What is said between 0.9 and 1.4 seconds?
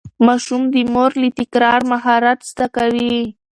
مور له